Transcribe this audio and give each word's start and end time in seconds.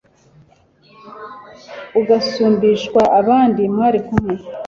ugasumbishwa 1.99 3.01
abandi 3.19 3.61
mwari 3.73 3.99
kumwe 4.05 4.33